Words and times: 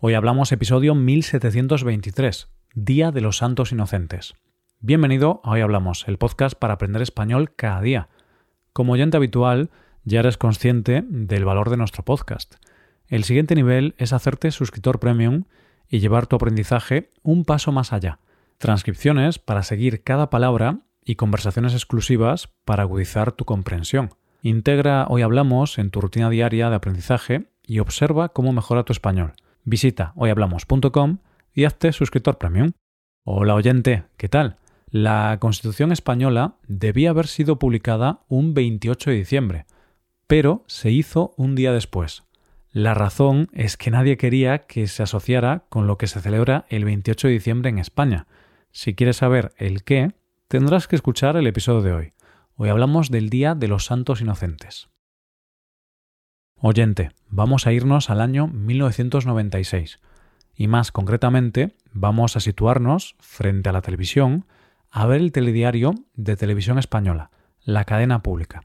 Hoy 0.00 0.14
hablamos 0.14 0.52
episodio 0.52 0.94
1723, 0.94 2.48
Día 2.76 3.10
de 3.10 3.20
los 3.20 3.38
Santos 3.38 3.72
Inocentes. 3.72 4.34
Bienvenido 4.78 5.40
a 5.42 5.50
Hoy 5.50 5.60
Hablamos, 5.60 6.06
el 6.06 6.18
podcast 6.18 6.56
para 6.56 6.74
aprender 6.74 7.02
español 7.02 7.52
cada 7.56 7.80
día. 7.80 8.08
Como 8.72 8.92
oyente 8.92 9.16
habitual, 9.16 9.70
ya 10.04 10.20
eres 10.20 10.38
consciente 10.38 11.02
del 11.08 11.44
valor 11.44 11.68
de 11.68 11.78
nuestro 11.78 12.04
podcast. 12.04 12.54
El 13.08 13.24
siguiente 13.24 13.56
nivel 13.56 13.96
es 13.98 14.12
hacerte 14.12 14.52
suscriptor 14.52 15.00
premium 15.00 15.46
y 15.88 15.98
llevar 15.98 16.28
tu 16.28 16.36
aprendizaje 16.36 17.10
un 17.24 17.44
paso 17.44 17.72
más 17.72 17.92
allá. 17.92 18.20
Transcripciones 18.58 19.40
para 19.40 19.64
seguir 19.64 20.04
cada 20.04 20.30
palabra 20.30 20.78
y 21.04 21.16
conversaciones 21.16 21.72
exclusivas 21.72 22.50
para 22.64 22.84
agudizar 22.84 23.32
tu 23.32 23.44
comprensión. 23.44 24.10
Integra 24.42 25.06
Hoy 25.08 25.22
Hablamos 25.22 25.76
en 25.76 25.90
tu 25.90 26.00
rutina 26.00 26.30
diaria 26.30 26.70
de 26.70 26.76
aprendizaje 26.76 27.48
y 27.66 27.80
observa 27.80 28.28
cómo 28.28 28.52
mejora 28.52 28.84
tu 28.84 28.92
español. 28.92 29.32
Visita 29.68 30.14
hoyhablamos.com 30.16 31.18
y 31.52 31.66
hazte 31.66 31.92
suscriptor 31.92 32.38
premium. 32.38 32.72
Hola 33.22 33.54
oyente, 33.54 34.04
¿qué 34.16 34.26
tal? 34.26 34.56
La 34.88 35.36
Constitución 35.40 35.92
española 35.92 36.54
debía 36.66 37.10
haber 37.10 37.26
sido 37.26 37.58
publicada 37.58 38.24
un 38.28 38.54
28 38.54 39.10
de 39.10 39.16
diciembre, 39.16 39.66
pero 40.26 40.64
se 40.68 40.90
hizo 40.90 41.34
un 41.36 41.54
día 41.54 41.70
después. 41.70 42.22
La 42.72 42.94
razón 42.94 43.50
es 43.52 43.76
que 43.76 43.90
nadie 43.90 44.16
quería 44.16 44.60
que 44.60 44.86
se 44.86 45.02
asociara 45.02 45.66
con 45.68 45.86
lo 45.86 45.98
que 45.98 46.06
se 46.06 46.22
celebra 46.22 46.64
el 46.70 46.86
28 46.86 47.28
de 47.28 47.34
diciembre 47.34 47.68
en 47.68 47.78
España. 47.78 48.26
Si 48.70 48.94
quieres 48.94 49.18
saber 49.18 49.52
el 49.58 49.84
qué, 49.84 50.14
tendrás 50.48 50.88
que 50.88 50.96
escuchar 50.96 51.36
el 51.36 51.46
episodio 51.46 51.82
de 51.82 51.92
hoy. 51.92 52.12
Hoy 52.56 52.70
hablamos 52.70 53.10
del 53.10 53.28
Día 53.28 53.54
de 53.54 53.68
los 53.68 53.84
Santos 53.84 54.22
Inocentes. 54.22 54.88
Oyente, 56.60 57.12
vamos 57.30 57.68
a 57.68 57.72
irnos 57.72 58.10
al 58.10 58.20
año 58.20 58.48
1996 58.48 60.00
y 60.56 60.66
más 60.66 60.90
concretamente 60.90 61.76
vamos 61.92 62.36
a 62.36 62.40
situarnos 62.40 63.14
frente 63.20 63.68
a 63.68 63.72
la 63.72 63.80
televisión 63.80 64.44
a 64.90 65.06
ver 65.06 65.20
el 65.20 65.30
telediario 65.30 65.94
de 66.14 66.34
televisión 66.34 66.76
española, 66.76 67.30
la 67.62 67.84
cadena 67.84 68.24
pública. 68.24 68.62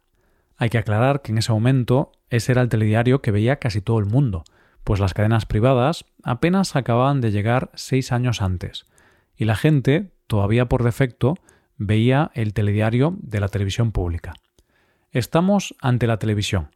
Hay 0.57 0.71
que 0.71 0.79
aclarar 0.79 1.21
que 1.21 1.33
en 1.33 1.37
ese 1.37 1.51
momento 1.51 2.13
ese 2.31 2.53
era 2.53 2.63
el 2.63 2.69
telediario 2.69 3.21
que 3.21 3.29
veía 3.29 3.57
casi 3.57 3.79
todo 3.79 3.99
el 3.99 4.07
mundo, 4.07 4.43
pues 4.83 4.99
las 4.99 5.13
cadenas 5.13 5.45
privadas 5.45 6.05
apenas 6.23 6.75
acababan 6.75 7.21
de 7.21 7.31
llegar 7.31 7.69
seis 7.75 8.11
años 8.11 8.41
antes, 8.41 8.87
y 9.35 9.45
la 9.45 9.55
gente, 9.55 10.13
todavía 10.25 10.67
por 10.67 10.83
defecto, 10.83 11.35
veía 11.77 12.31
el 12.33 12.53
telediario 12.53 13.15
de 13.19 13.39
la 13.39 13.49
televisión 13.49 13.91
pública. 13.91 14.33
Estamos 15.11 15.75
ante 15.79 16.07
la 16.07 16.17
televisión, 16.17 16.69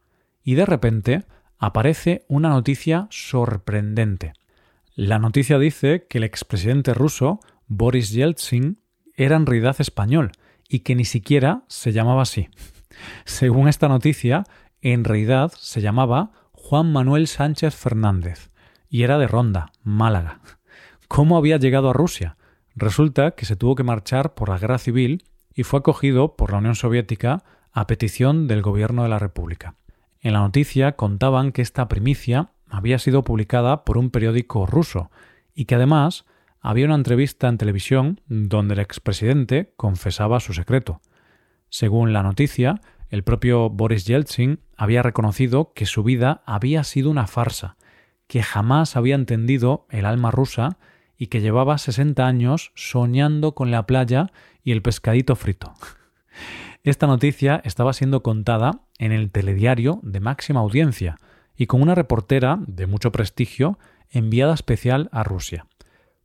y 0.48 0.54
de 0.54 0.64
repente 0.64 1.24
aparece 1.58 2.24
una 2.26 2.48
noticia 2.48 3.06
sorprendente. 3.10 4.32
La 4.94 5.18
noticia 5.18 5.58
dice 5.58 6.06
que 6.08 6.16
el 6.16 6.24
expresidente 6.24 6.94
ruso 6.94 7.40
Boris 7.66 8.12
Yeltsin 8.12 8.80
era 9.14 9.36
en 9.36 9.44
realidad 9.44 9.76
español 9.78 10.32
y 10.66 10.78
que 10.78 10.94
ni 10.94 11.04
siquiera 11.04 11.64
se 11.66 11.92
llamaba 11.92 12.22
así. 12.22 12.48
Según 13.26 13.68
esta 13.68 13.88
noticia, 13.88 14.44
en 14.80 15.04
realidad 15.04 15.52
se 15.54 15.82
llamaba 15.82 16.30
Juan 16.52 16.94
Manuel 16.94 17.26
Sánchez 17.26 17.74
Fernández 17.74 18.50
y 18.88 19.02
era 19.02 19.18
de 19.18 19.26
Ronda, 19.26 19.70
Málaga. 19.82 20.40
¿Cómo 21.08 21.36
había 21.36 21.58
llegado 21.58 21.90
a 21.90 21.92
Rusia? 21.92 22.38
Resulta 22.74 23.32
que 23.32 23.44
se 23.44 23.56
tuvo 23.56 23.74
que 23.74 23.84
marchar 23.84 24.32
por 24.32 24.48
la 24.48 24.58
guerra 24.58 24.78
civil 24.78 25.24
y 25.54 25.64
fue 25.64 25.80
acogido 25.80 26.36
por 26.36 26.52
la 26.52 26.56
Unión 26.56 26.74
Soviética 26.74 27.44
a 27.70 27.86
petición 27.86 28.46
del 28.46 28.62
gobierno 28.62 29.02
de 29.02 29.10
la 29.10 29.18
República. 29.18 29.74
En 30.28 30.34
la 30.34 30.40
noticia 30.40 30.92
contaban 30.92 31.52
que 31.52 31.62
esta 31.62 31.88
primicia 31.88 32.50
había 32.68 32.98
sido 32.98 33.24
publicada 33.24 33.86
por 33.86 33.96
un 33.96 34.10
periódico 34.10 34.66
ruso 34.66 35.10
y 35.54 35.64
que 35.64 35.76
además 35.76 36.26
había 36.60 36.84
una 36.84 36.96
entrevista 36.96 37.48
en 37.48 37.56
televisión 37.56 38.20
donde 38.26 38.74
el 38.74 38.80
expresidente 38.80 39.72
confesaba 39.78 40.38
su 40.40 40.52
secreto. 40.52 41.00
Según 41.70 42.12
la 42.12 42.22
noticia, 42.22 42.82
el 43.08 43.24
propio 43.24 43.70
Boris 43.70 44.04
Yeltsin 44.04 44.60
había 44.76 45.02
reconocido 45.02 45.72
que 45.72 45.86
su 45.86 46.02
vida 46.02 46.42
había 46.44 46.84
sido 46.84 47.10
una 47.10 47.26
farsa, 47.26 47.78
que 48.26 48.42
jamás 48.42 48.96
había 48.96 49.14
entendido 49.14 49.86
el 49.88 50.04
alma 50.04 50.30
rusa 50.30 50.76
y 51.16 51.28
que 51.28 51.40
llevaba 51.40 51.78
60 51.78 52.26
años 52.26 52.72
soñando 52.74 53.54
con 53.54 53.70
la 53.70 53.86
playa 53.86 54.30
y 54.62 54.72
el 54.72 54.82
pescadito 54.82 55.36
frito. 55.36 55.72
Esta 56.84 57.06
noticia 57.06 57.60
estaba 57.64 57.92
siendo 57.92 58.22
contada 58.22 58.82
en 58.98 59.12
el 59.12 59.30
telediario 59.30 60.00
de 60.02 60.20
máxima 60.20 60.60
audiencia 60.60 61.18
y 61.56 61.66
con 61.66 61.82
una 61.82 61.94
reportera 61.94 62.60
de 62.66 62.86
mucho 62.86 63.12
prestigio 63.12 63.78
enviada 64.10 64.54
especial 64.54 65.08
a 65.12 65.24
Rusia. 65.24 65.66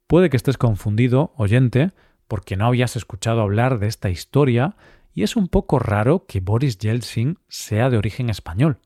Puede 0.08 0.30
que 0.30 0.38
estés 0.38 0.58
confundido, 0.58 1.34
oyente, 1.38 1.92
porque 2.28 2.56
no 2.56 2.68
habías 2.68 2.96
escuchado 2.96 3.42
hablar 3.42 3.80
de 3.80 3.88
esta 3.88 4.10
historia 4.10 4.76
y 5.14 5.24
es 5.24 5.36
un 5.36 5.48
poco 5.48 5.80
raro 5.80 6.26
que 6.28 6.40
Boris 6.40 6.78
Yeltsin 6.78 7.40
sea 7.48 7.90
de 7.90 7.98
origen 7.98 8.30
español. 8.30 8.80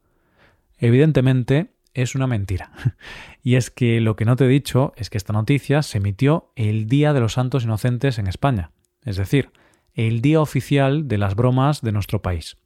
Evidentemente 0.78 1.74
es 1.94 2.16
una 2.16 2.28
mentira. 2.28 2.72
Y 3.44 3.56
es 3.56 3.72
que 3.72 4.02
lo 4.02 4.18
que 4.18 4.26
no 4.26 4.36
te 4.36 4.44
he 4.44 4.50
dicho 4.50 4.92
es 4.98 5.10
que 5.10 5.18
esta 5.18 5.32
noticia 5.32 5.82
se 5.82 6.00
emitió 6.00 6.52
el 6.58 6.88
Día 6.88 7.14
de 7.14 7.22
los 7.22 7.34
Santos 7.34 7.64
Inocentes 7.64 8.20
en 8.20 8.28
España, 8.28 8.72
es 9.06 9.16
decir, 9.16 9.52
el 9.98 10.22
día 10.22 10.42
oficial 10.42 11.08
de 11.08 11.18
las 11.18 11.34
bromas 11.34 11.82
de 11.82 11.92
nuestro 11.92 12.22
país. 12.22 12.58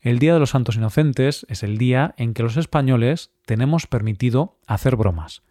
El 0.00 0.20
Día 0.20 0.32
de 0.32 0.38
los 0.38 0.50
Santos 0.50 0.76
Inocentes 0.76 1.44
es 1.48 1.64
el 1.64 1.76
día 1.76 2.14
en 2.18 2.34
que 2.34 2.44
los 2.44 2.56
españoles 2.56 3.32
tenemos 3.44 3.88
permitido 3.88 4.56
hacer 4.68 4.94
bromas. 4.94 5.42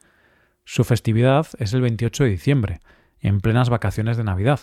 Su 0.63 0.85
festividad 0.85 1.47
es 1.59 1.73
el 1.73 1.81
28 1.81 2.23
de 2.23 2.29
diciembre, 2.29 2.79
en 3.19 3.41
plenas 3.41 3.69
vacaciones 3.69 4.15
de 4.15 4.23
Navidad. 4.23 4.61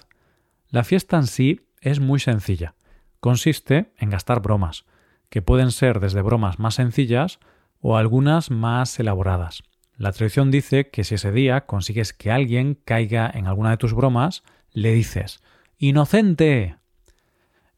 La 0.70 0.84
fiesta 0.84 1.18
en 1.18 1.26
sí 1.26 1.66
es 1.82 2.00
muy 2.00 2.18
sencilla. 2.18 2.76
Consiste 3.20 3.92
en 3.98 4.08
gastar 4.08 4.40
bromas, 4.40 4.86
que 5.28 5.42
pueden 5.42 5.70
ser 5.70 6.00
desde 6.00 6.22
bromas 6.22 6.58
más 6.58 6.76
sencillas 6.76 7.40
o 7.78 7.98
algunas 7.98 8.50
más 8.50 8.98
elaboradas. 8.98 9.64
La 9.98 10.12
tradición 10.12 10.50
dice 10.50 10.88
que 10.88 11.04
si 11.04 11.16
ese 11.16 11.30
día 11.30 11.66
consigues 11.66 12.14
que 12.14 12.30
alguien 12.30 12.78
caiga 12.86 13.30
en 13.34 13.46
alguna 13.46 13.68
de 13.68 13.76
tus 13.76 13.92
bromas, 13.92 14.42
le 14.72 14.94
dices 14.94 15.42
Inocente. 15.84 16.76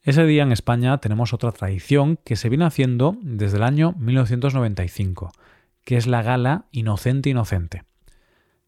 Ese 0.03 0.27
día 0.27 0.43
en 0.43 0.51
España 0.51 0.99
tenemos 0.99 1.33
otra 1.33 1.51
tradición 1.51 2.19
que 2.23 2.35
se 2.35 2.49
viene 2.49 2.65
haciendo 2.65 3.17
desde 3.23 3.57
el 3.57 3.63
año 3.63 3.95
1995, 3.97 5.31
que 5.83 5.97
es 5.97 6.05
la 6.05 6.21
gala 6.21 6.65
Inocente 6.71 7.31
Inocente. 7.31 7.81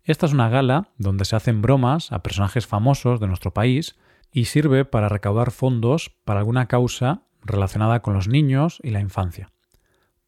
Esta 0.04 0.26
es 0.26 0.34
una 0.34 0.50
gala 0.50 0.90
donde 0.98 1.24
se 1.24 1.36
hacen 1.36 1.62
bromas 1.62 2.12
a 2.12 2.24
personajes 2.24 2.66
famosos 2.66 3.20
de 3.20 3.28
nuestro 3.28 3.54
país 3.54 3.96
y 4.32 4.46
sirve 4.46 4.86
para 4.86 5.08
recaudar 5.08 5.52
fondos 5.52 6.10
para 6.26 6.40
alguna 6.40 6.68
causa 6.68 7.22
relacionada 7.44 8.02
con 8.02 8.16
los 8.16 8.28
niños 8.28 8.80
y 8.82 8.90
la 8.90 9.02
infancia. 9.02 9.52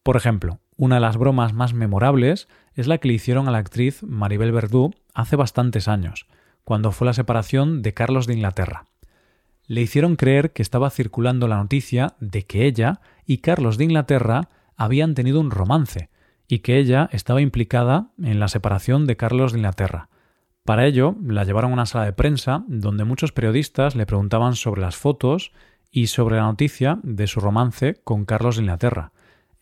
Por 0.04 0.16
ejemplo, 0.16 0.60
una 0.76 0.94
de 0.94 1.00
las 1.00 1.16
bromas 1.16 1.52
más 1.52 1.74
memorables 1.74 2.46
es 2.74 2.86
la 2.86 2.98
que 2.98 3.08
le 3.08 3.14
hicieron 3.14 3.48
a 3.48 3.50
la 3.50 3.58
actriz 3.58 4.04
Maribel 4.04 4.52
Verdú 4.52 4.94
hace 5.14 5.34
bastantes 5.34 5.88
años, 5.88 6.28
cuando 6.62 6.92
fue 6.92 7.06
la 7.06 7.12
separación 7.12 7.82
de 7.82 7.92
Carlos 7.92 8.28
de 8.28 8.34
Inglaterra 8.34 8.84
le 9.70 9.82
hicieron 9.82 10.16
creer 10.16 10.52
que 10.52 10.62
estaba 10.62 10.90
circulando 10.90 11.46
la 11.46 11.58
noticia 11.58 12.14
de 12.18 12.42
que 12.42 12.66
ella 12.66 13.00
y 13.24 13.38
Carlos 13.38 13.78
de 13.78 13.84
Inglaterra 13.84 14.48
habían 14.76 15.14
tenido 15.14 15.38
un 15.38 15.52
romance 15.52 16.10
y 16.48 16.58
que 16.58 16.78
ella 16.78 17.08
estaba 17.12 17.40
implicada 17.40 18.08
en 18.20 18.40
la 18.40 18.48
separación 18.48 19.06
de 19.06 19.16
Carlos 19.16 19.52
de 19.52 19.58
Inglaterra. 19.58 20.08
Para 20.64 20.86
ello, 20.86 21.14
la 21.24 21.44
llevaron 21.44 21.70
a 21.70 21.74
una 21.74 21.86
sala 21.86 22.04
de 22.04 22.12
prensa 22.12 22.64
donde 22.66 23.04
muchos 23.04 23.30
periodistas 23.30 23.94
le 23.94 24.06
preguntaban 24.06 24.56
sobre 24.56 24.80
las 24.80 24.96
fotos 24.96 25.52
y 25.92 26.08
sobre 26.08 26.34
la 26.34 26.42
noticia 26.42 26.98
de 27.04 27.28
su 27.28 27.38
romance 27.38 28.00
con 28.02 28.24
Carlos 28.24 28.56
de 28.56 28.62
Inglaterra. 28.62 29.12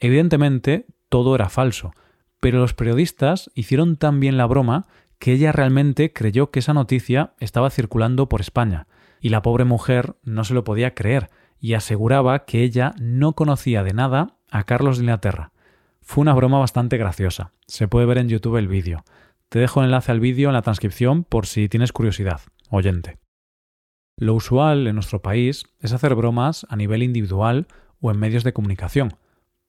Evidentemente, 0.00 0.86
todo 1.10 1.34
era 1.34 1.50
falso, 1.50 1.92
pero 2.41 2.60
los 2.60 2.72
periodistas 2.72 3.50
hicieron 3.54 3.98
tan 3.98 4.20
bien 4.20 4.38
la 4.38 4.47
broma 4.47 4.86
que 5.18 5.34
ella 5.34 5.53
realmente 5.53 6.15
creyó 6.15 6.50
que 6.50 6.60
esa 6.60 6.72
noticia 6.72 7.34
estaba 7.41 7.68
circulando 7.68 8.30
por 8.30 8.41
España, 8.41 8.86
y 9.20 9.30
la 9.30 9.42
pobre 9.42 9.65
mujer 9.65 10.16
no 10.22 10.44
se 10.44 10.54
lo 10.54 10.65
podía 10.65 10.94
creer 10.94 11.30
y 11.60 11.74
aseguraba 11.74 12.44
que 12.44 12.62
ella 12.62 12.94
no 13.00 13.32
conocía 13.32 13.82
de 13.82 13.92
nada 13.92 14.36
a 14.50 14.65
Carlos 14.65 14.98
de 14.98 15.04
Inglaterra. 15.04 15.53
Fue 16.00 16.22
una 16.22 16.34
broma 16.34 16.59
bastante 16.59 16.97
graciosa. 16.97 17.53
Se 17.66 17.88
puede 17.88 18.06
ver 18.06 18.18
en 18.18 18.28
YouTube 18.28 18.56
el 18.56 18.68
vídeo. 18.68 19.04
Te 19.48 19.59
dejo 19.59 19.80
el 19.80 19.86
enlace 19.86 20.12
al 20.12 20.20
vídeo 20.20 20.48
en 20.48 20.54
la 20.54 20.62
transcripción 20.62 21.24
por 21.24 21.47
si 21.47 21.68
tienes 21.68 21.92
curiosidad, 21.92 22.41
oyente. 22.70 23.18
Lo 24.16 24.34
usual 24.34 24.86
en 24.86 24.94
nuestro 24.94 25.22
país 25.22 25.66
es 25.80 25.92
hacer 25.92 26.14
bromas 26.14 26.66
a 26.68 26.76
nivel 26.76 27.03
individual 27.03 27.66
o 28.00 28.10
en 28.10 28.18
medios 28.18 28.44
de 28.44 28.53
comunicación, 28.53 29.16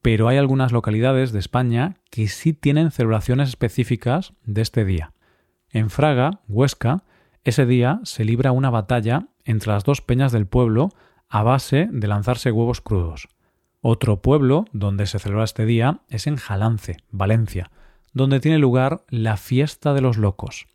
pero 0.01 0.27
hay 0.27 0.37
algunas 0.37 0.71
localidades 0.71 1.31
de 1.31 1.39
España 1.39 1.97
que 2.09 2.27
sí 2.27 2.53
tienen 2.53 2.91
celebraciones 2.91 3.49
específicas 3.49 4.33
de 4.43 4.61
este 4.61 4.85
día. 4.85 5.13
En 5.71 5.89
Fraga, 5.89 6.41
Huesca, 6.47 7.03
ese 7.43 7.65
día 7.65 7.99
se 8.03 8.25
libra 8.25 8.51
una 8.51 8.69
batalla 8.69 9.27
entre 9.49 9.71
las 9.71 9.83
dos 9.83 10.01
peñas 10.01 10.31
del 10.31 10.45
pueblo 10.45 10.89
a 11.27 11.43
base 11.43 11.87
de 11.91 12.07
lanzarse 12.07 12.51
huevos 12.51 12.81
crudos. 12.81 13.29
Otro 13.81 14.21
pueblo 14.21 14.65
donde 14.73 15.05
se 15.05 15.19
celebra 15.19 15.43
este 15.43 15.65
día 15.65 16.01
es 16.09 16.27
en 16.27 16.35
Jalance, 16.35 16.97
Valencia, 17.11 17.71
donde 18.13 18.39
tiene 18.39 18.59
lugar 18.59 19.03
la 19.09 19.37
fiesta 19.37 19.93
de 19.93 20.01
los 20.01 20.17
locos. 20.17 20.67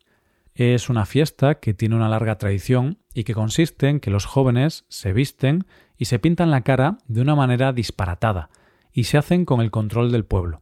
Es 0.53 0.89
una 0.89 1.05
fiesta 1.05 1.55
que 1.55 1.73
tiene 1.73 1.95
una 1.95 2.09
larga 2.09 2.37
tradición 2.37 2.97
y 3.13 3.23
que 3.23 3.33
consiste 3.33 3.89
en 3.89 3.99
que 3.99 4.09
los 4.09 4.25
jóvenes 4.25 4.85
se 4.89 5.13
visten 5.13 5.65
y 5.97 6.05
se 6.05 6.19
pintan 6.19 6.51
la 6.51 6.61
cara 6.61 6.97
de 7.07 7.21
una 7.21 7.35
manera 7.35 7.73
disparatada 7.73 8.49
y 8.91 9.05
se 9.05 9.17
hacen 9.17 9.45
con 9.45 9.61
el 9.61 9.71
control 9.71 10.11
del 10.11 10.25
pueblo. 10.25 10.61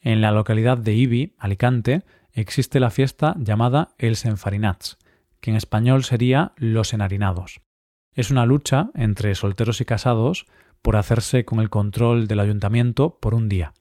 En 0.00 0.20
la 0.20 0.30
localidad 0.30 0.78
de 0.78 0.94
Ibi, 0.94 1.34
Alicante, 1.38 2.04
existe 2.32 2.80
la 2.80 2.90
fiesta 2.90 3.34
llamada 3.38 3.94
Els 3.98 4.24
Enfarinats, 4.24 4.98
que 5.40 5.50
en 5.50 5.56
español 5.56 6.04
sería 6.04 6.52
los 6.56 6.92
enharinados. 6.92 7.60
Es 8.12 8.30
una 8.30 8.46
lucha 8.46 8.90
entre 8.94 9.34
solteros 9.34 9.80
y 9.80 9.84
casados 9.84 10.46
por 10.82 10.96
hacerse 10.96 11.44
con 11.44 11.60
el 11.60 11.70
control 11.70 12.26
del 12.26 12.40
ayuntamiento 12.40 13.18
por 13.20 13.34
un 13.34 13.48
día. 13.48 13.74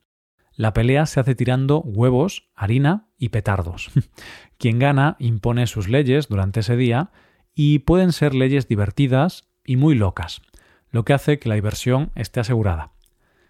La 0.54 0.74
pelea 0.74 1.06
se 1.06 1.20
hace 1.20 1.36
tirando 1.36 1.82
huevos, 1.82 2.50
harina 2.56 3.08
y 3.18 3.30
petardos. 3.30 3.92
Quien 4.58 4.80
gana 4.80 5.16
impone 5.20 5.68
sus 5.68 5.88
leyes 5.88 6.28
durante 6.28 6.62
ese 6.62 6.76
día 6.76 7.12
y 7.54 7.80
pueden 7.80 8.12
ser 8.12 8.34
leyes 8.34 8.68
divertidas 8.68 9.48
y 9.64 9.76
muy 9.76 9.96
locas, 9.96 10.42
lo 10.90 11.06
que 11.06 11.14
hace 11.14 11.40
que 11.40 11.50
la 11.50 11.56
diversión 11.56 12.12
esté 12.16 12.40
asegurada. 12.40 12.92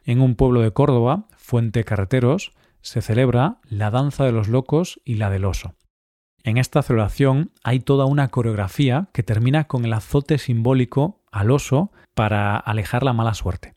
En 0.04 0.22
un 0.22 0.36
pueblo 0.36 0.62
de 0.62 0.72
Córdoba, 0.72 1.28
Fuente 1.38 1.84
Carreteros, 1.84 2.54
se 2.82 3.02
celebra 3.02 3.60
la 3.70 3.92
danza 3.92 4.24
de 4.26 4.32
los 4.32 4.48
locos 4.48 5.02
y 5.04 5.16
la 5.16 5.30
del 5.30 5.46
oso. 5.46 5.76
En 6.44 6.58
esta 6.58 6.82
celebración 6.82 7.52
hay 7.64 7.80
toda 7.80 8.06
una 8.06 8.30
coreografía 8.30 9.10
que 9.14 9.24
termina 9.24 9.66
con 9.66 9.86
el 9.86 9.94
azote 9.94 10.38
simbólico 10.38 11.22
al 11.32 11.52
oso 11.52 11.92
para 12.14 12.58
alejar 12.58 13.04
la 13.04 13.14
mala 13.14 13.34
suerte. 13.34 13.76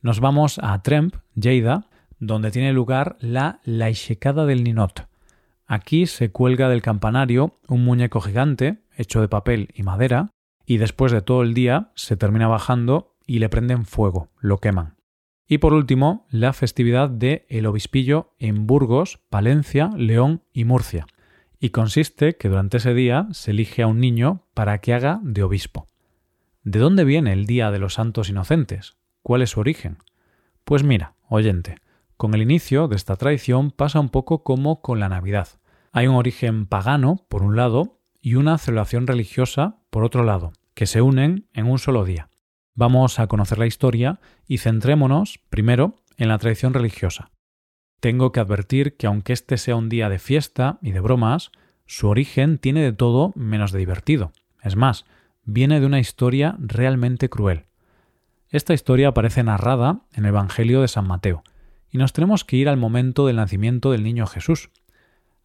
Nos 0.00 0.20
vamos 0.20 0.60
a 0.62 0.80
Tremp, 0.82 1.16
Lleida, 1.34 1.88
donde 2.18 2.50
tiene 2.50 2.72
lugar 2.72 3.16
la 3.20 3.60
Laixecada 3.64 4.46
del 4.46 4.64
Ninot. 4.64 5.08
Aquí 5.66 6.06
se 6.06 6.30
cuelga 6.30 6.68
del 6.68 6.82
campanario 6.82 7.58
un 7.68 7.84
muñeco 7.84 8.20
gigante, 8.20 8.78
hecho 8.96 9.20
de 9.20 9.28
papel 9.28 9.68
y 9.74 9.82
madera, 9.82 10.30
y 10.64 10.78
después 10.78 11.12
de 11.12 11.20
todo 11.20 11.42
el 11.42 11.54
día 11.54 11.92
se 11.94 12.16
termina 12.16 12.48
bajando 12.48 13.16
y 13.26 13.38
le 13.38 13.48
prenden 13.48 13.84
fuego, 13.84 14.28
lo 14.40 14.58
queman. 14.58 14.96
Y 15.46 15.58
por 15.58 15.72
último, 15.72 16.26
la 16.30 16.52
festividad 16.52 17.08
de 17.08 17.46
El 17.48 17.66
Obispillo 17.66 18.34
en 18.38 18.66
Burgos, 18.66 19.18
Palencia, 19.30 19.90
León 19.96 20.42
y 20.52 20.64
Murcia. 20.64 21.06
Y 21.60 21.70
consiste 21.70 22.36
que 22.36 22.48
durante 22.48 22.76
ese 22.76 22.94
día 22.94 23.26
se 23.32 23.50
elige 23.50 23.82
a 23.82 23.86
un 23.86 24.00
niño 24.00 24.44
para 24.54 24.78
que 24.78 24.94
haga 24.94 25.20
de 25.22 25.42
obispo. 25.42 25.86
¿De 26.62 26.78
dónde 26.78 27.04
viene 27.04 27.32
el 27.32 27.46
Día 27.46 27.70
de 27.70 27.78
los 27.78 27.94
Santos 27.94 28.28
Inocentes? 28.28 28.96
¿Cuál 29.22 29.42
es 29.42 29.50
su 29.50 29.60
origen? 29.60 29.98
Pues 30.64 30.84
mira, 30.84 31.14
oyente, 31.28 31.76
con 32.16 32.34
el 32.34 32.42
inicio 32.42 32.88
de 32.88 32.96
esta 32.96 33.16
tradición 33.16 33.70
pasa 33.70 34.00
un 34.00 34.08
poco 34.08 34.42
como 34.42 34.82
con 34.82 35.00
la 35.00 35.08
Navidad. 35.08 35.48
Hay 35.92 36.06
un 36.06 36.14
origen 36.14 36.66
pagano, 36.66 37.24
por 37.28 37.42
un 37.42 37.56
lado, 37.56 38.00
y 38.20 38.34
una 38.34 38.58
celebración 38.58 39.06
religiosa, 39.06 39.78
por 39.90 40.04
otro 40.04 40.24
lado, 40.24 40.52
que 40.74 40.86
se 40.86 41.00
unen 41.00 41.48
en 41.54 41.66
un 41.66 41.78
solo 41.78 42.04
día. 42.04 42.28
Vamos 42.74 43.18
a 43.18 43.26
conocer 43.26 43.58
la 43.58 43.66
historia 43.66 44.20
y 44.46 44.58
centrémonos, 44.58 45.40
primero, 45.48 45.96
en 46.16 46.28
la 46.28 46.38
tradición 46.38 46.74
religiosa. 46.74 47.30
Tengo 48.00 48.30
que 48.32 48.40
advertir 48.40 48.96
que 48.96 49.06
aunque 49.06 49.32
este 49.32 49.56
sea 49.56 49.76
un 49.76 49.88
día 49.88 50.08
de 50.08 50.18
fiesta 50.18 50.78
y 50.82 50.92
de 50.92 51.00
bromas, 51.00 51.50
su 51.86 52.08
origen 52.08 52.58
tiene 52.58 52.82
de 52.82 52.92
todo 52.92 53.32
menos 53.34 53.72
de 53.72 53.80
divertido. 53.80 54.32
Es 54.62 54.76
más, 54.76 55.04
viene 55.44 55.80
de 55.80 55.86
una 55.86 55.98
historia 55.98 56.56
realmente 56.58 57.28
cruel. 57.28 57.64
Esta 58.50 58.72
historia 58.72 59.08
aparece 59.08 59.42
narrada 59.42 60.02
en 60.14 60.24
el 60.24 60.30
Evangelio 60.30 60.80
de 60.80 60.88
San 60.88 61.06
Mateo, 61.06 61.42
y 61.90 61.98
nos 61.98 62.12
tenemos 62.12 62.44
que 62.44 62.56
ir 62.56 62.68
al 62.68 62.76
momento 62.76 63.26
del 63.26 63.36
nacimiento 63.36 63.90
del 63.90 64.04
niño 64.04 64.26
Jesús. 64.26 64.70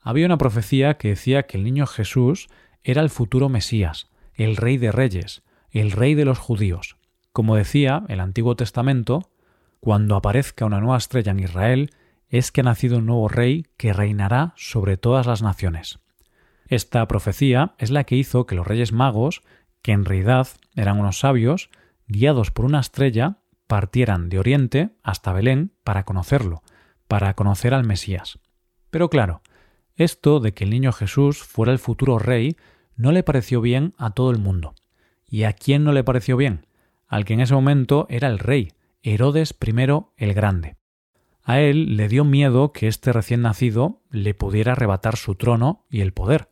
Había 0.02 0.26
una 0.26 0.38
profecía 0.38 0.96
que 0.96 1.10
decía 1.10 1.44
que 1.44 1.58
el 1.58 1.64
niño 1.64 1.88
Jesús 1.88 2.50
era 2.84 3.02
el 3.02 3.10
futuro 3.10 3.50
Mesías, 3.50 4.10
el 4.34 4.58
rey 4.58 4.78
de 4.78 4.92
reyes, 4.92 5.44
el 5.72 5.92
rey 5.92 6.16
de 6.16 6.26
los 6.26 6.38
judíos. 6.38 6.98
Como 7.32 7.56
decía 7.56 8.04
el 8.10 8.20
Antiguo 8.20 8.56
Testamento, 8.56 9.32
cuando 9.80 10.16
aparezca 10.16 10.66
una 10.66 10.80
nueva 10.80 10.98
estrella 10.98 11.32
en 11.32 11.40
Israel, 11.40 11.90
es 12.34 12.52
que 12.52 12.62
ha 12.62 12.64
nacido 12.64 12.98
un 12.98 13.06
nuevo 13.06 13.28
rey 13.28 13.68
que 13.78 13.94
reinará 13.94 14.54
sobre 14.58 14.98
todas 14.98 15.28
las 15.28 15.44
naciones. 15.44 16.00
Esta 16.68 17.08
profecía 17.08 17.76
es 17.78 17.92
la 17.92 18.06
que 18.06 18.16
hizo 18.16 18.48
que 18.48 18.56
los 18.56 18.66
reyes 18.66 18.92
magos, 18.92 19.44
que 19.84 19.92
en 19.92 20.04
realidad 20.04 20.48
eran 20.76 21.00
unos 21.00 21.20
sabios, 21.20 21.70
guiados 22.08 22.50
por 22.50 22.66
una 22.66 22.80
estrella, 22.80 23.38
partieran 23.68 24.30
de 24.30 24.40
Oriente 24.40 24.96
hasta 25.04 25.32
Belén 25.32 25.74
para 25.84 26.06
conocerlo, 26.06 26.64
para 27.08 27.36
conocer 27.36 27.76
al 27.76 27.86
Mesías. 27.86 28.40
Pero 28.90 29.12
claro, 29.12 29.44
esto 29.96 30.40
de 30.40 30.56
que 30.56 30.64
el 30.64 30.72
niño 30.72 30.92
Jesús 30.92 31.44
fuera 31.44 31.72
el 31.72 31.78
futuro 31.78 32.18
rey 32.18 32.58
no 32.96 33.12
le 33.12 33.22
pareció 33.22 33.62
bien 33.62 33.94
a 34.00 34.10
todo 34.10 34.32
el 34.32 34.40
mundo. 34.40 34.74
¿Y 35.28 35.44
a 35.44 35.54
quién 35.54 35.84
no 35.84 35.92
le 35.92 36.04
pareció 36.04 36.36
bien? 36.36 36.66
Al 37.08 37.26
que 37.26 37.36
en 37.36 37.42
ese 37.42 37.54
momento 37.54 38.08
era 38.10 38.28
el 38.28 38.40
rey, 38.40 38.74
Herodes 39.04 39.56
I 39.62 39.72
el 40.18 40.34
Grande. 40.34 40.78
A 41.44 41.60
él 41.60 41.98
le 41.98 42.08
dio 42.08 42.24
miedo 42.24 42.72
que 42.72 42.88
este 42.88 43.12
recién 43.12 43.42
nacido 43.42 44.02
le 44.10 44.34
pudiera 44.34 44.74
arrebatar 44.74 45.18
su 45.18 45.36
trono 45.36 45.86
y 45.90 46.02
el 46.02 46.14
poder. 46.14 46.50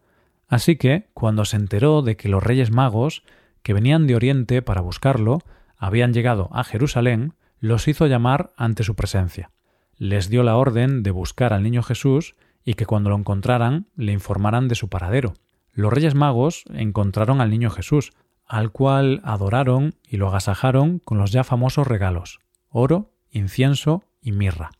Así 0.48 0.76
que, 0.76 1.10
cuando 1.14 1.46
se 1.46 1.56
enteró 1.56 2.02
de 2.02 2.18
que 2.18 2.28
los 2.28 2.44
reyes 2.44 2.72
magos, 2.72 3.24
que 3.64 3.74
venían 3.74 4.06
de 4.06 4.16
Oriente 4.16 4.62
para 4.62 4.82
buscarlo, 4.82 5.40
habían 5.78 6.14
llegado 6.14 6.50
a 6.52 6.64
Jerusalén, 6.64 7.34
los 7.60 7.88
hizo 7.88 8.06
llamar 8.08 8.52
ante 8.58 8.84
su 8.84 8.96
presencia. 8.96 9.52
Les 9.96 10.30
dio 10.30 10.44
la 10.44 10.58
orden 10.58 11.04
de 11.04 11.12
buscar 11.12 11.54
al 11.54 11.64
niño 11.64 11.84
Jesús 11.84 12.36
y 12.66 12.74
que 12.74 12.86
cuando 12.86 13.10
lo 13.10 13.18
encontraran 13.18 13.88
le 13.96 14.12
informaran 14.12 14.68
de 14.68 14.76
su 14.76 14.90
paradero. 14.90 15.36
Los 15.72 15.94
reyes 15.94 16.16
magos 16.16 16.66
encontraron 16.74 17.40
al 17.40 17.50
niño 17.50 17.70
Jesús, 17.70 18.12
al 18.46 18.72
cual 18.72 19.22
adoraron 19.24 19.96
y 20.04 20.18
lo 20.18 20.28
agasajaron 20.28 21.00
con 21.00 21.18
los 21.18 21.32
ya 21.32 21.44
famosos 21.44 21.88
regalos 21.88 22.40
oro, 22.72 23.12
incienso 23.30 24.04
y 24.22 24.32
mirra. 24.32 24.72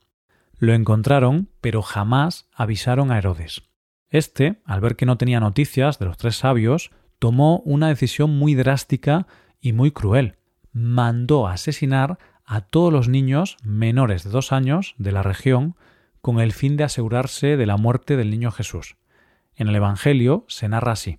Lo 0.62 0.76
encontraron, 0.76 1.50
pero 1.60 1.82
jamás 1.82 2.48
avisaron 2.54 3.12
a 3.12 3.18
Herodes. 3.18 3.64
Este, 4.10 4.62
al 4.64 4.80
ver 4.80 4.96
que 4.96 5.08
no 5.08 5.18
tenía 5.18 5.40
noticias 5.40 5.98
de 5.98 6.06
los 6.06 6.18
tres 6.18 6.36
sabios, 6.36 6.92
tomó 7.18 7.62
una 7.66 7.88
decisión 7.88 8.38
muy 8.38 8.54
drástica 8.54 9.26
y 9.60 9.74
muy 9.74 9.90
cruel 9.90 10.38
mandó 10.72 11.48
asesinar 11.48 12.20
a 12.46 12.62
todos 12.62 12.94
los 12.94 13.10
niños 13.10 13.58
menores 13.64 14.24
de 14.24 14.30
dos 14.30 14.52
años 14.52 14.94
de 15.00 15.12
la 15.12 15.24
región 15.24 15.76
con 16.22 16.40
el 16.40 16.54
fin 16.54 16.78
de 16.78 16.84
asegurarse 16.84 17.58
de 17.58 17.66
la 17.66 17.78
muerte 17.78 18.16
del 18.16 18.30
niño 18.30 18.52
Jesús. 18.52 18.98
En 19.56 19.68
el 19.68 19.76
Evangelio 19.76 20.46
se 20.48 20.70
narra 20.70 20.92
así. 20.92 21.18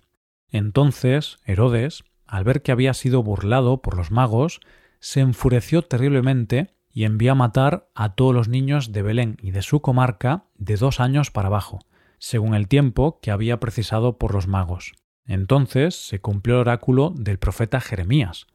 Entonces 0.49 1.39
Herodes, 1.43 2.05
al 2.25 2.45
ver 2.45 2.61
que 2.61 2.71
había 2.71 2.93
sido 2.93 3.23
burlado 3.23 3.81
por 3.81 3.97
los 3.97 4.09
magos, 4.09 4.61
se 5.01 5.19
enfureció 5.19 5.81
terriblemente 5.81 6.73
y 6.93 7.05
envió 7.05 7.31
a 7.31 7.35
matar 7.35 7.89
a 7.95 8.13
todos 8.13 8.33
los 8.33 8.47
niños 8.47 8.91
de 8.91 9.01
Belén 9.01 9.37
y 9.41 9.51
de 9.51 9.63
su 9.63 9.81
comarca 9.81 10.45
de 10.55 10.77
dos 10.77 10.99
años 10.99 11.31
para 11.31 11.47
abajo, 11.47 11.79
según 12.19 12.53
el 12.53 12.67
tiempo 12.67 13.19
que 13.19 13.31
había 13.31 13.59
precisado 13.59 14.17
por 14.17 14.33
los 14.33 14.47
magos. 14.47 14.93
Entonces 15.25 15.95
se 15.95 16.19
cumplió 16.19 16.55
el 16.55 16.61
oráculo 16.61 17.11
del 17.15 17.39
profeta 17.39 17.81
Jeremías, 17.81 18.45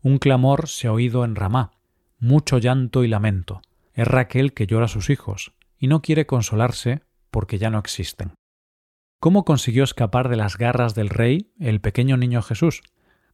un 0.00 0.18
clamor 0.18 0.68
se 0.68 0.88
ha 0.88 0.92
oído 0.92 1.24
en 1.24 1.36
Ramá, 1.36 1.72
mucho 2.18 2.58
llanto 2.58 3.04
y 3.04 3.08
lamento. 3.08 3.62
Es 3.92 4.08
Raquel 4.08 4.52
que 4.52 4.66
llora 4.66 4.86
a 4.86 4.88
sus 4.88 5.10
hijos, 5.10 5.52
y 5.78 5.86
no 5.86 6.02
quiere 6.02 6.26
consolarse 6.26 7.02
porque 7.30 7.58
ya 7.58 7.70
no 7.70 7.78
existen. 7.78 8.34
¿Cómo 9.20 9.44
consiguió 9.44 9.84
escapar 9.84 10.28
de 10.28 10.36
las 10.36 10.56
garras 10.56 10.96
del 10.96 11.08
rey 11.08 11.52
el 11.60 11.80
pequeño 11.80 12.16
niño 12.16 12.42
Jesús? 12.42 12.82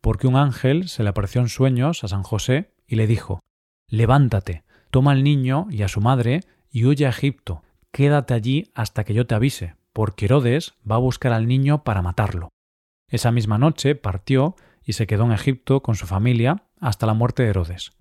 Porque 0.02 0.26
un 0.26 0.36
ángel 0.36 0.88
se 0.88 1.02
le 1.02 1.08
apareció 1.08 1.40
en 1.40 1.48
sueños 1.48 2.04
a 2.04 2.08
San 2.08 2.22
José 2.22 2.74
y 2.86 2.96
le 2.96 3.06
dijo 3.06 3.40
Levántate, 3.88 4.64
toma 4.90 5.12
al 5.12 5.24
niño 5.24 5.66
y 5.70 5.82
a 5.82 5.88
su 5.88 6.00
madre 6.00 6.40
y 6.70 6.84
huye 6.84 7.06
a 7.06 7.10
Egipto, 7.10 7.62
quédate 7.90 8.34
allí 8.34 8.70
hasta 8.74 9.04
que 9.04 9.14
yo 9.14 9.26
te 9.26 9.34
avise, 9.34 9.76
porque 9.92 10.26
Herodes 10.26 10.74
va 10.88 10.96
a 10.96 10.98
buscar 10.98 11.32
al 11.32 11.48
niño 11.48 11.84
para 11.84 12.02
matarlo. 12.02 12.50
Esa 13.08 13.32
misma 13.32 13.58
noche 13.58 13.94
partió 13.94 14.56
y 14.84 14.92
se 14.92 15.06
quedó 15.06 15.24
en 15.24 15.32
Egipto 15.32 15.82
con 15.82 15.94
su 15.94 16.06
familia 16.06 16.64
hasta 16.80 17.06
la 17.06 17.14
muerte 17.14 17.42
de 17.42 17.50
Herodes. 17.50 17.92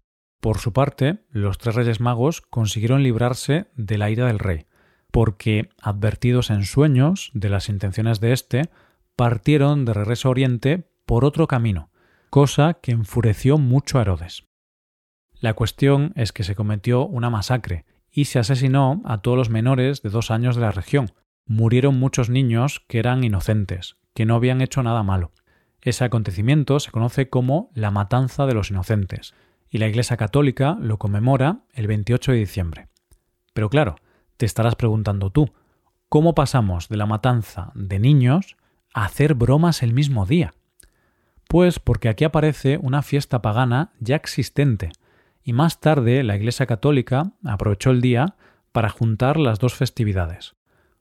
Por 0.41 0.59
su 0.59 0.73
parte, 0.73 1.25
los 1.31 1.57
tres 1.57 1.75
reyes 1.75 1.99
magos 1.99 2.41
consiguieron 2.41 3.01
librarse 3.01 3.67
de 3.75 3.97
la 3.97 4.09
ira 4.09 4.27
del 4.27 4.39
rey, 4.39 4.65
porque, 5.11 5.69
advertidos 5.81 6.49
en 6.49 6.63
sueños 6.63 7.31
de 7.33 7.49
las 7.49 7.69
intenciones 7.69 8.19
de 8.19 8.33
éste, 8.33 8.69
partieron 9.15 9.85
de 9.85 9.93
regreso 9.93 10.27
a 10.27 10.31
Oriente 10.31 10.89
por 11.05 11.25
otro 11.25 11.47
camino, 11.47 11.89
cosa 12.29 12.75
que 12.75 12.91
enfureció 12.91 13.57
mucho 13.57 13.97
a 13.97 14.01
Herodes. 14.01 14.46
La 15.39 15.53
cuestión 15.53 16.13
es 16.15 16.31
que 16.31 16.43
se 16.43 16.55
cometió 16.55 17.05
una 17.05 17.29
masacre 17.29 17.85
y 18.11 18.25
se 18.25 18.39
asesinó 18.39 19.01
a 19.05 19.19
todos 19.19 19.37
los 19.37 19.49
menores 19.49 20.01
de 20.01 20.09
dos 20.09 20.31
años 20.31 20.55
de 20.55 20.61
la 20.61 20.71
región. 20.71 21.11
Murieron 21.45 21.99
muchos 21.99 22.29
niños 22.29 22.83
que 22.87 22.97
eran 22.97 23.23
inocentes, 23.23 23.97
que 24.15 24.25
no 24.25 24.35
habían 24.35 24.61
hecho 24.61 24.81
nada 24.81 25.03
malo. 25.03 25.31
Ese 25.81 26.03
acontecimiento 26.03 26.79
se 26.79 26.91
conoce 26.91 27.29
como 27.29 27.69
la 27.75 27.91
Matanza 27.91 28.47
de 28.47 28.55
los 28.55 28.71
Inocentes, 28.71 29.35
y 29.69 29.77
la 29.77 29.87
Iglesia 29.87 30.17
Católica 30.17 30.75
lo 30.81 30.97
conmemora 30.97 31.59
el 31.73 31.87
28 31.87 32.31
de 32.31 32.37
diciembre. 32.39 32.87
Pero 33.53 33.69
claro, 33.69 33.95
te 34.37 34.45
estarás 34.45 34.75
preguntando 34.75 35.29
tú, 35.29 35.53
cómo 36.09 36.33
pasamos 36.33 36.89
de 36.89 36.97
la 36.97 37.05
matanza 37.05 37.71
de 37.75 37.99
niños 37.99 38.57
a 38.93 39.05
hacer 39.05 39.35
bromas 39.35 39.83
el 39.83 39.93
mismo 39.93 40.25
día. 40.25 40.53
Pues 41.47 41.79
porque 41.79 42.09
aquí 42.09 42.23
aparece 42.23 42.77
una 42.81 43.01
fiesta 43.03 43.41
pagana 43.41 43.93
ya 43.99 44.15
existente, 44.15 44.91
y 45.47 45.53
más 45.53 45.79
tarde 45.79 46.23
la 46.23 46.35
Iglesia 46.35 46.65
Católica 46.65 47.31
aprovechó 47.45 47.91
el 47.91 48.01
día 48.01 48.35
para 48.73 48.89
juntar 48.89 49.37
las 49.37 49.59
dos 49.59 49.75
festividades. 49.75 50.57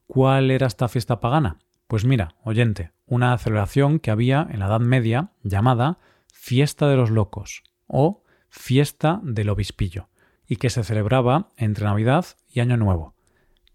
¿Cuál 0.07 0.53
era 0.53 0.69
esta 0.69 0.87
fiesta 0.87 1.19
pagana? 1.19 1.59
Pues 1.89 2.05
mira, 2.05 2.37
oyente, 2.45 2.93
una 3.07 3.37
celebración 3.39 3.99
que 3.99 4.13
había 4.13 4.47
en 4.49 4.61
la 4.61 4.67
Edad 4.67 4.79
Media 4.79 5.33
llamada 5.43 5.99
Fiesta 6.33 6.87
de 6.87 6.95
los 6.95 7.11
Locos 7.11 7.65
o 7.89 8.23
Fiesta 8.49 9.19
del 9.25 9.49
Obispillo, 9.49 10.11
y 10.47 10.57
que 10.57 10.71
se 10.71 10.85
celebraba 10.85 11.49
entre 11.57 11.85
Navidad 11.85 12.25
y 12.49 12.61
Año 12.61 12.77
Nuevo. 12.77 13.17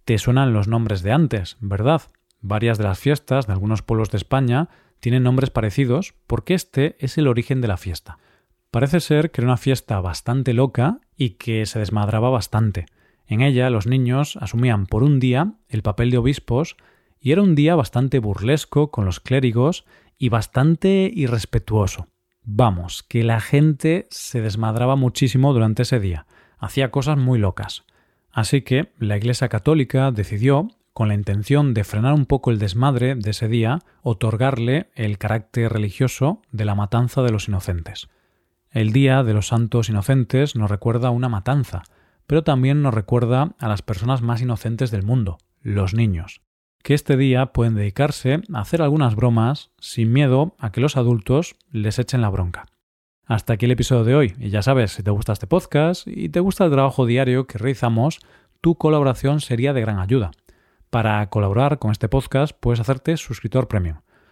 Te 0.06 0.18
suenan 0.20 0.54
los 0.54 0.70
nombres 0.70 1.02
de 1.02 1.12
antes, 1.12 1.58
¿verdad? 1.60 2.04
Varias 2.40 2.78
de 2.78 2.86
las 2.86 2.98
fiestas 2.98 3.46
de 3.46 3.52
algunos 3.52 3.82
pueblos 3.82 4.10
de 4.10 4.20
España 4.20 4.70
tienen 5.02 5.24
nombres 5.24 5.50
parecidos 5.50 6.14
porque 6.28 6.54
este 6.54 6.96
es 7.00 7.18
el 7.18 7.28
origen 7.28 7.60
de 7.60 7.68
la 7.68 7.76
fiesta. 7.76 8.20
Parece 8.72 9.02
ser 9.02 9.32
que 9.32 9.42
era 9.42 9.50
una 9.50 9.58
fiesta 9.58 10.00
bastante 10.00 10.54
loca 10.54 11.00
y 11.18 11.32
que 11.32 11.66
se 11.66 11.80
desmadraba 11.80 12.30
bastante. 12.30 12.86
En 13.28 13.42
ella 13.42 13.70
los 13.70 13.86
niños 13.86 14.38
asumían 14.38 14.86
por 14.86 15.04
un 15.04 15.20
día 15.20 15.54
el 15.68 15.82
papel 15.82 16.10
de 16.10 16.18
obispos 16.18 16.78
y 17.20 17.34
era 17.34 17.42
un 17.42 17.54
día 17.54 17.76
bastante 17.76 18.20
burlesco 18.20 18.90
con 18.90 19.04
los 19.04 19.20
clérigos 19.20 19.86
y 20.18 20.30
bastante 20.30 21.12
irrespetuoso. 21.14 22.08
Vamos, 22.44 23.04
que 23.04 23.24
la 23.24 23.42
gente 23.42 24.08
se 24.10 24.40
desmadraba 24.40 24.96
muchísimo 24.96 25.52
durante 25.52 25.84
ese 25.84 26.00
día, 26.00 26.26
hacía 26.58 26.92
cosas 26.92 27.18
muy 27.18 27.40
locas. 27.40 27.84
Así 28.32 28.62
que 28.62 28.94
la 28.98 29.18
Iglesia 29.18 29.50
Católica 29.50 30.12
decidió, 30.12 30.70
con 30.94 31.10
la 31.10 31.14
intención 31.14 31.74
de 31.74 31.84
frenar 31.84 32.14
un 32.14 32.26
poco 32.26 32.52
el 32.52 32.60
desmadre 32.60 33.16
de 33.16 33.32
ese 33.32 33.50
día, 33.50 33.80
otorgarle 34.02 34.90
el 34.96 35.18
carácter 35.18 35.74
religioso 35.74 36.42
de 36.52 36.66
la 36.66 36.76
matanza 36.76 37.22
de 37.22 37.32
los 37.32 37.50
inocentes. 37.50 38.10
El 38.74 38.94
Día 38.94 39.22
de 39.24 39.34
los 39.34 39.48
Santos 39.48 39.90
Inocentes 39.90 40.56
nos 40.56 40.72
recuerda 40.72 41.10
una 41.10 41.28
matanza, 41.28 41.84
pero 42.26 42.46
también 42.46 42.82
nos 42.82 42.94
recuerda 42.94 43.54
a 43.60 43.68
las 43.68 43.82
personas 43.82 44.22
más 44.22 44.42
inocentes 44.42 44.92
del 44.92 45.04
mundo, 45.04 45.40
los 45.62 45.94
niños, 45.94 46.42
que 46.82 46.94
este 46.94 47.18
día 47.18 47.48
pueden 47.48 47.76
dedicarse 47.76 48.40
a 48.54 48.62
hacer 48.62 48.82
algunas 48.82 49.16
bromas 49.16 49.72
sin 49.78 50.14
miedo 50.14 50.56
a 50.58 50.72
que 50.72 50.80
los 50.80 50.96
adultos 50.96 51.58
les 51.70 52.00
echen 52.00 52.22
la 52.22 52.30
bronca. 52.30 52.66
Hasta 53.26 53.54
aquí 53.54 53.66
el 53.66 53.72
episodio 53.72 54.06
de 54.06 54.16
hoy. 54.16 54.36
Y 54.40 54.52
ya 54.52 54.62
sabes, 54.62 54.94
si 54.94 55.04
te 55.04 55.12
gusta 55.12 55.34
este 55.34 55.48
podcast 55.48 56.08
y 56.08 56.30
te 56.30 56.40
gusta 56.40 56.64
el 56.64 56.72
trabajo 56.72 57.06
diario 57.06 57.48
que 57.48 57.58
realizamos, 57.58 58.20
tu 58.62 58.76
colaboración 58.76 59.42
sería 59.42 59.74
de 59.74 59.82
gran 59.82 60.00
ayuda. 60.00 60.32
Para 60.90 61.30
colaborar 61.30 61.78
con 61.78 61.92
este 61.92 62.08
podcast 62.08 62.58
puedes 62.58 62.80
hacerte 62.80 63.18
suscriptor 63.18 63.68
premium. 63.68 63.98